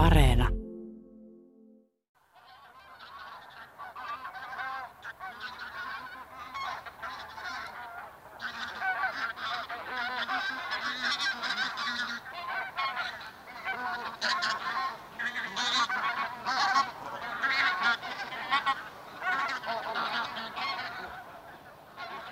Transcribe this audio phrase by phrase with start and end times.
[0.00, 0.48] Areena.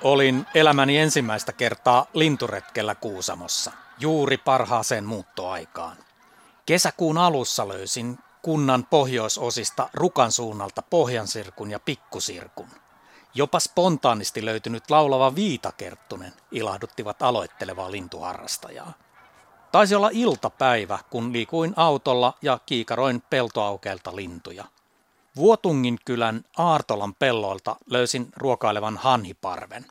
[0.02, 6.07] Olin elämäni ensimmäistä kertaa linturetkellä Kuusamossa, juuri parhaaseen muuttoaikaan.
[6.68, 12.68] Kesäkuun alussa löysin kunnan pohjoisosista Rukan suunnalta Pohjansirkun ja Pikkusirkun.
[13.34, 18.92] Jopa spontaanisti löytynyt laulava Viitakerttunen ilahduttivat aloittelevaa lintuharrastajaa.
[19.72, 24.64] Taisi olla iltapäivä, kun liikuin autolla ja kiikaroin peltoaukeelta lintuja–
[25.36, 29.86] Vuotungin kylän Aartolan pelloilta löysin ruokailevan hanhiparven.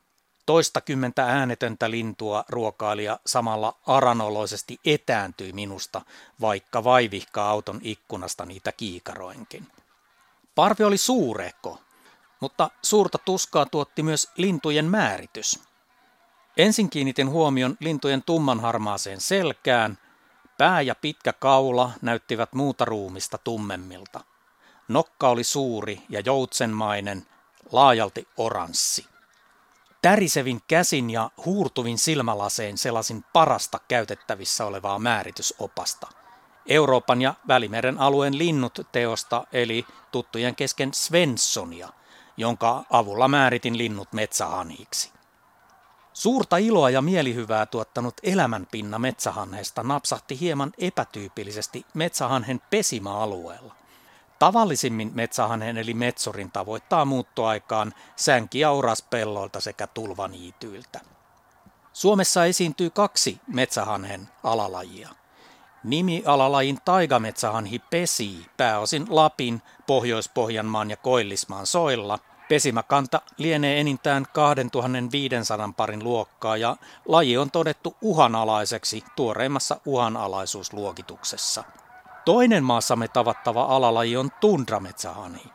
[0.48, 6.02] Toista kymmentä äänetöntä lintua ruokailija samalla aranoloisesti etääntyi minusta,
[6.42, 9.68] vaikka vaivihka auton ikkunasta niitä kiikaroinkin.
[10.56, 11.82] Parvi oli suurekko,
[12.40, 15.60] mutta suurta tuskaa tuotti myös lintujen määritys.
[16.58, 19.98] Ensin kiinnitin huomion lintujen tummanharmaaseen selkään,
[20.58, 24.24] pää ja pitkä kaula näyttivät muuta ruumista tummemmilta–
[24.88, 27.28] Nokka oli suuri ja joutsenmainen,
[27.72, 29.06] laajalti oranssi.
[30.02, 36.08] Tärisevin käsin ja huurtuvin silmälaseen selasin parasta käytettävissä olevaa määritysopasta.
[36.66, 41.90] Euroopan ja Välimeren alueen linnut teosta eli tuttujen kesken Svenssonia,
[42.38, 45.12] jonka avulla määritin linnut metsähanhiksi.
[46.14, 53.76] Suurta iloa ja mielihyvää tuottanut elämänpinna metsähanheesta napsahti hieman epätyypillisesti metsähanhen pesimäalueella–
[54.40, 61.00] Tavallisimmin metsähanhen eli metsorin tavoittaa muuttoaikaan sänki- ja uraspelloilta sekä tulvaniityiltä.
[61.94, 65.10] Suomessa esiintyy kaksi metsähanhen alalajia.
[65.84, 72.20] Nimi alalajin taigametsähanhi pesii pääosin Lapin, Pohjois-Pohjanmaan ja Koillismaan soilla.
[72.50, 81.64] Pesimäkanta lienee enintään 2500 parin luokkaa ja laji on todettu uhanalaiseksi tuoreimmassa uhanalaisuusluokituksessa.
[82.28, 85.52] Toinen maassamme tavattava alalaji on tundrametsähanhi.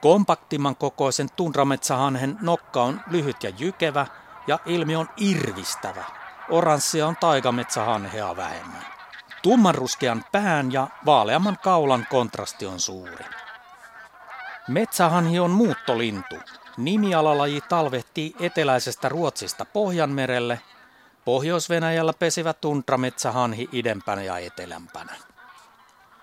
[0.00, 4.06] Kompaktimman kokoisen tundrametsähanhen nokka on lyhyt ja jykevä
[4.46, 6.04] ja ilmi on irvistävä.
[6.50, 8.86] Oranssia on taigametsähanhea vähemmän.
[9.42, 13.24] Tummanruskean pään ja vaaleamman kaulan kontrasti on suuri.
[14.68, 16.36] Metsähanhi on muuttolintu.
[16.76, 20.60] Nimialalaji talvehtii eteläisestä Ruotsista Pohjanmerelle.
[21.24, 25.16] Pohjois-Venäjällä pesivä tundrametsähanhi idempänä ja etelämpänä.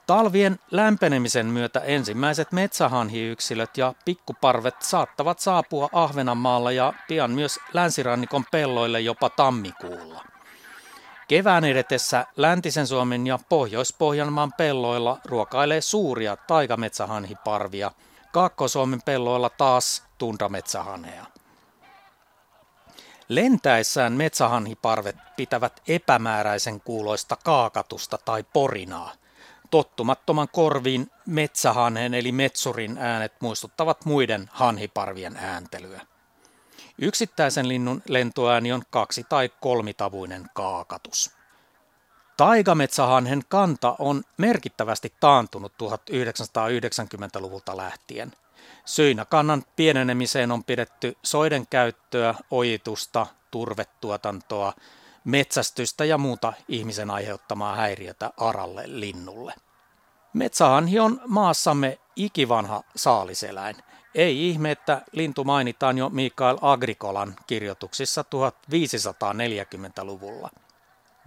[0.07, 9.01] Talvien lämpenemisen myötä ensimmäiset metsähanhiyksilöt ja pikkuparvet saattavat saapua Ahvenanmaalla ja pian myös länsirannikon pelloille
[9.01, 10.23] jopa tammikuulla.
[11.27, 17.91] Kevään edetessä läntisen Suomen ja Pohjois-Pohjanmaan pelloilla ruokailee suuria taikametsähanhiparvia,
[18.31, 21.25] Kaakko-Suomen pelloilla taas tundrametsähanhea.
[23.29, 29.11] Lentäessään metsähanhiparvet pitävät epämääräisen kuuloista kaakatusta tai porinaa–
[29.73, 36.01] tottumattoman korviin metsähanhen eli metsurin äänet muistuttavat muiden hanhiparvien ääntelyä.
[36.97, 41.31] Yksittäisen linnun lentoääni on kaksi- tai kolmitavuinen kaakatus.
[42.37, 48.31] Taigametsähanhen kanta on merkittävästi taantunut 1990-luvulta lähtien.
[48.85, 54.73] Syinä kannan pienenemiseen on pidetty soiden käyttöä, ojitusta, turvetuotantoa,
[55.23, 59.53] metsästystä ja muuta ihmisen aiheuttamaa häiriötä aralle linnulle.
[60.33, 63.75] Metsähanhi on maassamme ikivanha saaliseläin.
[64.15, 70.49] Ei ihme, että lintu mainitaan jo Mikael Agrikolan kirjoituksissa 1540-luvulla.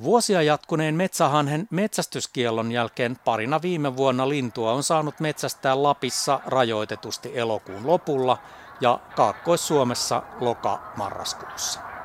[0.02, 7.86] Vuosia jatkuneen metsähanhen metsästyskiellon jälkeen parina viime vuonna lintua on saanut metsästää Lapissa rajoitetusti elokuun
[7.86, 8.38] lopulla
[8.80, 11.95] ja Kaakkois-Suomessa loka-marraskuussa.